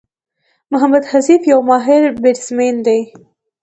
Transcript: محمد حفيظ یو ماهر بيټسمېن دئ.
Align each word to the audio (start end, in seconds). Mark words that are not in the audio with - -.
محمد 0.71 1.03
حفيظ 1.11 1.41
یو 1.51 1.59
ماهر 1.69 2.01
بيټسمېن 2.23 2.75
دئ. 2.85 3.01